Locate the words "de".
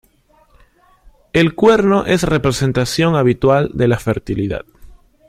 3.75-3.87